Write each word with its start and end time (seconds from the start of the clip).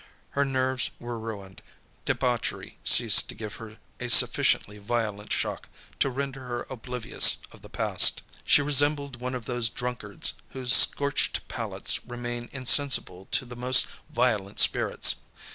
Her 0.31 0.43
nerves 0.43 0.89
were 0.97 1.19
ruined. 1.19 1.61
Debauchery 2.05 2.79
ceased 2.83 3.29
to 3.29 3.35
give 3.35 3.57
her 3.57 3.77
a 3.99 4.09
sufficiently 4.09 4.79
violent 4.79 5.31
shock 5.31 5.69
to 5.99 6.09
render 6.09 6.47
her 6.47 6.65
oblivious 6.71 7.37
of 7.51 7.61
the 7.61 7.69
past. 7.69 8.23
She 8.43 8.63
resembled 8.63 9.21
one 9.21 9.35
of 9.35 9.45
those 9.45 9.69
drunkards 9.69 10.33
whose 10.53 10.73
scorched 10.73 11.47
palates 11.47 12.03
remain 12.03 12.49
insensible 12.51 13.27
to 13.29 13.45
the 13.45 13.55
most 13.55 13.85
violent 14.09 14.59
spirits. 14.59 15.17